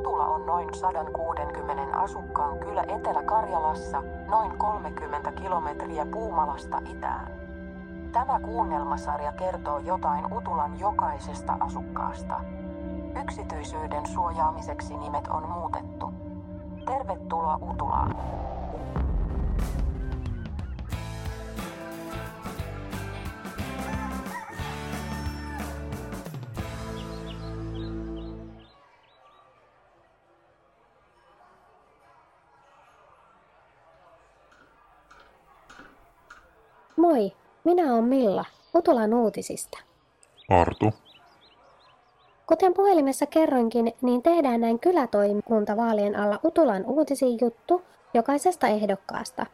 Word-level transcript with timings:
Utula 0.00 0.26
on 0.26 0.46
noin 0.46 0.74
160 0.74 1.96
asukkaan 1.98 2.58
kylä 2.58 2.84
Etelä-Karjalassa, 2.88 4.02
noin 4.28 4.58
30 4.58 5.32
kilometriä 5.32 6.06
Puumalasta 6.06 6.78
itään. 6.90 7.32
Tämä 8.12 8.40
kuunnelmasarja 8.40 9.32
kertoo 9.32 9.78
jotain 9.78 10.32
Utulan 10.32 10.80
jokaisesta 10.80 11.56
asukkaasta. 11.60 12.40
Yksityisyyden 13.22 14.06
suojaamiseksi 14.06 14.96
nimet 14.96 15.28
on 15.28 15.48
muutettu. 15.48 16.12
Tervetuloa 16.86 17.58
Utulaan. 17.70 18.16
Moi, 37.10 37.32
minä 37.64 37.92
olen 37.94 38.04
Milla, 38.04 38.44
Utulan 38.74 39.14
uutisista. 39.14 39.78
Artu, 40.48 40.92
Kuten 42.46 42.74
puhelimessa 42.74 43.26
kerroinkin, 43.26 43.92
niin 44.02 44.22
tehdään 44.22 44.60
näin 44.60 44.78
kylätoimikuntavaalien 44.78 46.16
alla 46.16 46.38
Utulan 46.44 46.84
uutisiin 46.86 47.38
juttu 47.40 47.82
jokaisesta 48.14 48.66
ehdokkaasta. 48.66 49.46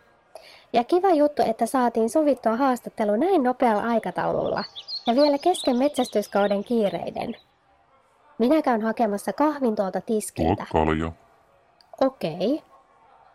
Ja 0.73 0.84
kiva 0.84 1.10
juttu, 1.10 1.42
että 1.42 1.66
saatiin 1.66 2.10
sovittua 2.10 2.56
haastattelu 2.56 3.16
näin 3.16 3.42
nopealla 3.42 3.82
aikataululla 3.82 4.65
ja 5.07 5.15
vielä 5.15 5.38
kesken 5.38 5.76
metsästyskauden 5.76 6.65
kiireiden. 6.65 7.37
Minä 8.38 8.63
käyn 8.63 8.82
hakemassa 8.82 9.32
kahvin 9.32 9.76
tuolta 9.76 10.01
tuo 10.01 10.16
tiskiltä. 10.16 10.66
Okei. 12.01 12.63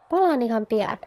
Palaan 0.10 0.42
ihan 0.42 0.66
pian. 0.66 0.98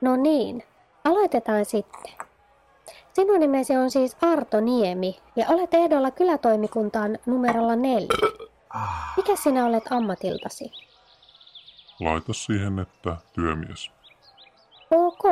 No 0.00 0.16
niin, 0.16 0.62
aloitetaan 1.04 1.64
sitten. 1.64 2.12
Sinun 3.12 3.40
nimesi 3.40 3.76
on 3.76 3.90
siis 3.90 4.16
Arto 4.22 4.60
Niemi 4.60 5.18
ja 5.36 5.46
olet 5.48 5.74
ehdolla 5.74 6.10
kylätoimikuntaan 6.10 7.18
numerolla 7.26 7.76
neljä. 7.76 8.08
Mikä 9.16 9.36
sinä 9.36 9.66
olet 9.66 9.84
ammatiltasi? 9.90 10.72
Laita 12.00 12.32
siihen, 12.32 12.78
että 12.78 13.16
työmies. 13.32 13.90
Ok. 14.90 15.24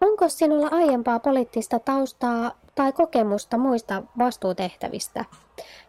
Onko 0.00 0.28
sinulla 0.28 0.68
aiempaa 0.72 1.18
poliittista 1.18 1.78
taustaa 1.78 2.50
tai 2.74 2.92
kokemusta 2.92 3.58
muista 3.58 4.02
vastuutehtävistä? 4.18 5.24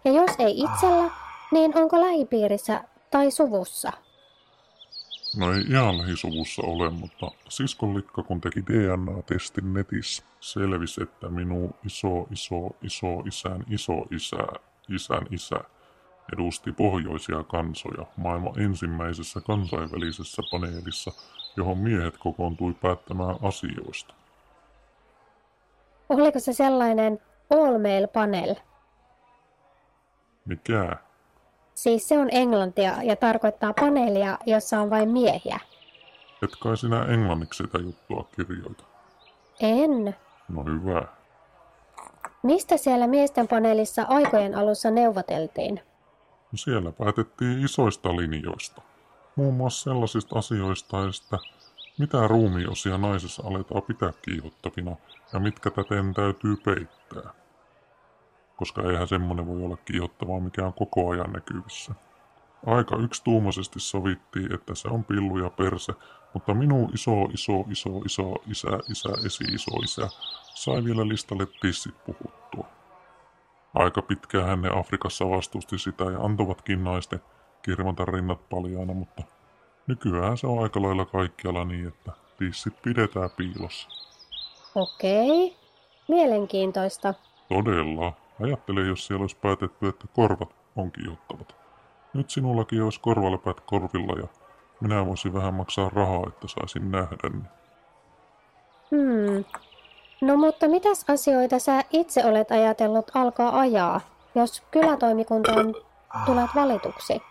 Ja 0.06 0.12
jos 0.12 0.32
ei 0.40 0.60
itsellä, 0.60 1.12
niin 1.52 1.78
onko 1.78 2.02
lähipiirissä 2.02 2.84
tai 3.12 3.32
suvussa? 3.32 3.92
No 5.38 5.54
ei 5.54 5.62
ihan 5.62 5.98
lähisuvussa 5.98 6.62
ole, 6.66 6.90
mutta 6.90 7.32
siskon 7.50 7.96
likka 7.96 8.24
kun 8.24 8.42
teki 8.42 8.62
DNA-testin 8.62 9.74
netissä, 9.74 10.24
selvisi, 10.40 11.04
että 11.04 11.30
minun 11.30 11.74
iso, 11.86 12.28
iso, 12.32 12.76
iso 12.82 13.20
isän 13.26 13.64
iso 13.70 13.94
isä, 14.12 14.38
isän 14.90 15.28
isä 15.32 15.56
edusti 16.34 16.72
pohjoisia 16.72 17.44
kansoja 17.44 18.06
maailman 18.18 18.60
ensimmäisessä 18.60 19.42
kansainvälisessä 19.42 20.42
paneelissa, 20.52 21.12
johon 21.58 21.78
miehet 21.78 22.18
kokoontui 22.18 22.74
päättämään 22.74 23.36
asioista. 23.42 24.14
Oliko 26.10 26.40
se 26.40 26.54
sellainen 26.54 27.20
all 27.50 27.78
male 27.78 28.08
panel? 28.08 28.56
Mikä? 30.46 30.98
Siis 31.82 32.08
se 32.08 32.18
on 32.18 32.28
englantia 32.32 33.04
ja 33.04 33.16
tarkoittaa 33.16 33.74
paneelia, 33.74 34.38
jossa 34.46 34.80
on 34.80 34.90
vain 34.90 35.10
miehiä. 35.10 35.60
Et 36.44 36.50
kai 36.64 36.78
sinä 36.78 37.06
englanniksi 37.06 37.64
sitä 37.64 37.78
juttua 37.78 38.28
kirjoita. 38.36 38.84
En. 39.60 40.16
No 40.50 40.64
hyvä. 40.64 41.04
Mistä 42.44 42.78
siellä 42.78 43.08
miesten 43.08 43.48
paneelissa 43.48 44.06
aikojen 44.10 44.56
alussa 44.56 44.92
neuvoteltiin? 44.92 45.76
No 46.52 46.58
siellä 46.58 46.92
päätettiin 46.92 47.66
isoista 47.66 48.16
linjoista. 48.16 48.82
Muun 49.36 49.54
muassa 49.54 49.84
sellaisista 49.84 50.40
asioista, 50.40 50.98
että 51.00 51.38
mitä 52.00 52.28
ruumiosia 52.28 52.98
naisessa 52.98 53.44
aletaan 53.46 53.84
pitää 53.84 54.14
kiihottavina 54.22 54.96
ja 55.34 55.40
mitkä 55.40 55.72
täten 55.72 56.14
täytyy 56.14 56.56
peittää. 56.56 57.34
Koska 58.62 58.82
eihän 58.82 59.08
semmonen 59.08 59.48
voi 59.48 59.64
olla 59.64 59.78
kiihottavaa, 59.78 60.40
mikä 60.40 60.66
on 60.66 60.74
koko 60.74 61.10
ajan 61.10 61.34
näkyvissä. 61.34 61.96
Aika 62.66 62.96
yksituumaisesti 62.96 63.80
sovittiin, 63.80 64.54
että 64.54 64.76
se 64.76 64.88
on 64.88 65.04
pillu 65.04 65.38
ja 65.38 65.50
perse, 65.50 65.94
mutta 66.34 66.54
minun 66.54 66.92
iso, 66.94 67.12
iso, 67.34 67.66
iso, 67.72 67.90
iso 68.06 68.34
isä, 68.48 68.68
isä, 68.90 69.10
esi, 69.26 69.44
iso 69.44 69.72
isä 69.84 70.08
sai 70.54 70.84
vielä 70.84 71.08
listalle 71.08 71.48
tissit 71.62 71.96
puhuttua. 72.06 72.68
Aika 73.74 74.02
pitkään 74.02 74.62
ne 74.62 74.70
Afrikassa 74.80 75.30
vastusti 75.30 75.80
sitä 75.80 76.04
ja 76.04 76.20
antovatkin 76.20 76.84
naisten 76.84 77.22
kirmata 77.62 78.06
rinnat 78.06 78.50
paljaana, 78.50 78.94
mutta 78.94 79.24
nykyään 79.88 80.38
se 80.38 80.48
on 80.48 80.64
aika 80.64 80.82
lailla 80.82 81.06
kaikkialla 81.06 81.66
niin, 81.66 81.88
että 81.88 82.12
tissit 82.38 82.82
pidetään 82.82 83.30
piilossa. 83.38 83.90
Okei. 84.76 85.58
Mielenkiintoista. 86.08 87.14
Todella. 87.50 88.21
Ajattele, 88.44 88.82
jos 88.82 89.08
siellä 89.08 89.24
olisi 89.24 89.38
päätetty, 89.38 89.88
että 89.88 90.08
korvat 90.16 90.56
on 90.76 90.92
kiihottavat. 90.92 91.56
Nyt 92.14 92.30
sinullakin 92.30 92.84
olisi 92.84 93.00
korvaläpät 93.00 93.60
korvilla 93.60 94.20
ja 94.20 94.28
minä 94.82 95.06
voisin 95.06 95.34
vähän 95.34 95.54
maksaa 95.54 95.90
rahaa, 95.90 96.24
että 96.28 96.48
saisin 96.48 96.92
nähdä 96.92 97.30
ne. 97.30 97.42
Hmm. 98.92 99.46
No 100.22 100.38
mutta 100.38 100.68
mitäs 100.68 101.06
asioita 101.08 101.60
sä 101.60 101.84
itse 101.92 102.26
olet 102.26 102.52
ajatellut 102.52 103.12
alkaa 103.14 103.60
ajaa, 103.60 104.02
jos 104.36 104.64
kylätoimikuntaan 104.72 105.76
tulet 106.26 106.50
valituksi? 106.56 107.22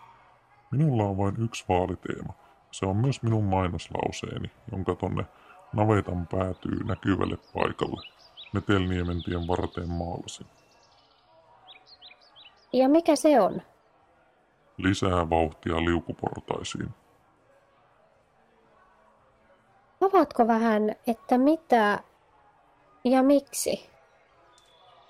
Minulla 0.71 1.05
on 1.05 1.19
vain 1.19 1.35
yksi 1.45 1.65
vaaliteema. 1.69 2.33
Se 2.71 2.87
on 2.87 2.97
myös 2.97 3.23
minun 3.23 3.45
mainoslauseeni, 3.45 4.51
jonka 4.73 4.95
tonne 4.95 5.25
navetan 5.73 6.27
päätyy 6.27 6.85
näkyvälle 6.85 7.37
paikalle. 7.55 8.03
Metelniementien 8.53 9.49
varteen 9.49 9.89
maalasin. 9.89 10.47
Ja 12.73 12.89
mikä 12.89 13.17
se 13.17 13.41
on? 13.41 13.63
Lisää 14.79 15.31
vauhtia 15.31 15.85
liukuportaisiin. 15.85 16.91
Avaatko 20.01 20.47
vähän, 20.47 20.95
että 21.07 21.39
mitä 21.39 22.01
ja 23.05 23.23
miksi? 23.23 23.91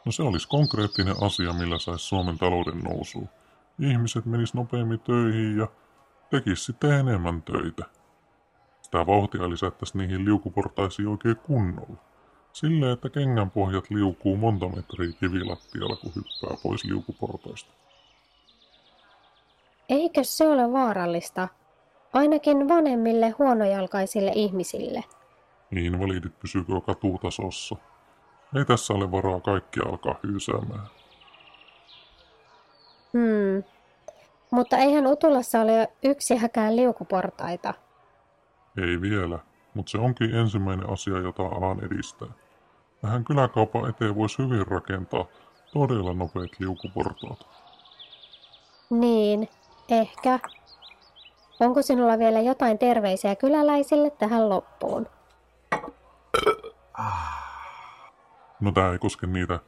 No 0.04 0.12
se 0.12 0.22
olisi 0.22 0.48
konkreettinen 0.48 1.14
asia, 1.20 1.52
millä 1.52 1.78
saisi 1.78 2.04
Suomen 2.04 2.38
talouden 2.38 2.78
nousuun. 2.78 3.28
Ihmiset 3.80 4.26
menis 4.26 4.54
nopeammin 4.54 5.00
töihin 5.00 5.58
ja 5.58 5.68
tekis 6.30 6.64
sitten 6.64 6.92
enemmän 6.92 7.42
töitä. 7.42 7.84
Sitä 8.82 9.06
vauhtia 9.06 9.50
lisättäisiin 9.50 9.98
niihin 9.98 10.24
liukuportaisiin 10.24 11.08
oikein 11.08 11.36
kunnolla. 11.36 12.09
Silleen, 12.52 12.92
että 12.92 13.08
kengän 13.08 13.50
pohjat 13.50 13.90
liukuu 13.90 14.36
monta 14.36 14.68
metriä 14.68 15.12
kivilattialla, 15.20 15.96
kun 15.96 16.12
hyppää 16.16 16.56
pois 16.62 16.84
liukuportaista. 16.84 17.70
Eikö 19.88 20.24
se 20.24 20.48
ole 20.48 20.72
vaarallista? 20.72 21.48
Ainakin 22.12 22.68
vanhemmille 22.68 23.30
huonojalkaisille 23.30 24.32
ihmisille. 24.34 25.04
Invalidit 25.72 26.40
pysyykö 26.40 26.80
katutasossa. 26.86 27.76
Ei 28.56 28.64
tässä 28.64 28.94
ole 28.94 29.10
varaa 29.10 29.40
kaikki 29.40 29.80
alkaa 29.80 30.14
hyysäämään. 30.22 30.86
Hmm. 33.12 33.64
Mutta 34.50 34.76
eihän 34.78 35.06
Utulassa 35.06 35.60
ole 35.60 35.88
yksiäkään 36.02 36.76
liukuportaita. 36.76 37.74
Ei 38.76 39.00
vielä, 39.00 39.38
mutta 39.74 39.90
se 39.90 39.98
onkin 39.98 40.34
ensimmäinen 40.34 40.90
asia, 40.90 41.18
jota 41.18 41.42
alan 41.42 41.84
edistää. 41.84 42.28
Tähän 43.00 43.24
kyläkaupan 43.24 43.90
eteen 43.90 44.14
voisi 44.14 44.38
hyvin 44.38 44.66
rakentaa 44.66 45.24
todella 45.72 46.14
nopeat 46.14 46.50
liukuportaat. 46.58 47.46
Niin, 48.90 49.48
ehkä. 49.88 50.38
Onko 51.60 51.82
sinulla 51.82 52.18
vielä 52.18 52.40
jotain 52.40 52.78
terveisiä 52.78 53.36
kyläläisille 53.36 54.10
tähän 54.10 54.48
loppuun? 54.48 55.06
No 58.60 58.72
tää 58.72 58.92
ei 58.92 58.98
koske 58.98 59.26
niitä, 59.26 59.58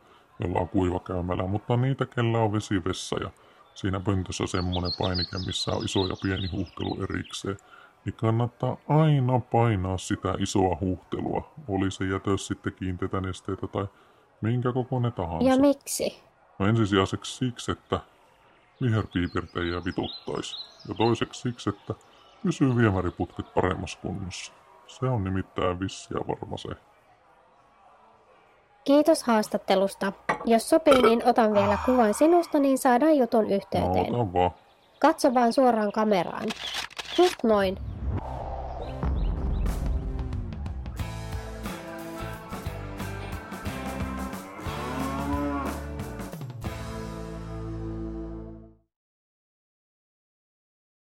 joilla 0.40 0.60
on 0.60 0.69
kuiva 0.69 1.00
käymälä, 1.00 1.46
mutta 1.46 1.76
niitä, 1.76 2.06
kellä 2.06 2.38
on 2.38 2.52
vesivessa 2.52 3.16
ja 3.22 3.31
siinä 3.75 4.00
pöntössä 4.00 4.46
semmonen 4.46 4.90
painike, 4.99 5.38
missä 5.46 5.72
on 5.72 5.84
iso 5.84 6.06
ja 6.06 6.16
pieni 6.22 6.46
huuhtelu 6.46 7.02
erikseen, 7.02 7.56
niin 8.04 8.14
kannattaa 8.14 8.76
aina 8.88 9.40
painaa 9.40 9.99
sitä 9.99 10.34
isoa 10.38 10.76
huuhtelua, 10.81 11.50
oli 11.69 11.90
se 11.90 12.04
jätös 12.04 12.46
sitten 12.46 12.72
kiinteitä 12.72 13.20
nesteitä 13.20 13.66
tai 13.66 13.87
minkä 14.40 14.72
kokoinen 14.72 15.12
tahansa. 15.12 15.49
Ja 15.49 15.56
miksi? 15.58 16.22
No 16.58 16.66
ensisijaiseksi 16.66 17.37
siksi, 17.37 17.72
että 17.72 18.00
viherpiipertäjiä 18.82 19.84
vituttaisi. 19.84 20.56
Ja 20.88 20.94
toiseksi 20.94 21.40
siksi, 21.40 21.70
että 21.70 21.94
pysyy 22.43 22.76
viemäriputket 22.76 23.54
paremmassa 23.54 23.99
kunnossa. 24.02 24.52
Se 24.87 25.06
on 25.06 25.25
nimittäin 25.25 25.81
vissiä 25.81 26.19
varma 26.28 26.56
se. 26.56 26.69
Kiitos 28.84 29.22
haastattelusta. 29.22 30.12
Jos 30.44 30.70
sopii, 30.70 31.02
niin 31.02 31.22
otan 31.28 31.54
vielä 31.54 31.78
kuvan 31.87 32.14
sinusta, 32.14 32.58
niin 32.58 32.78
saadaan 32.78 33.16
jutun 33.16 33.49
No 33.49 33.54
yhteyteen. 33.54 34.14
ota 34.14 34.32
vaan. 34.32 34.50
Katso 34.99 35.34
vaan 35.34 35.52
suoraan 35.52 35.93
kameraan. 35.93 36.46
Just 37.19 37.34
noin. 37.44 37.78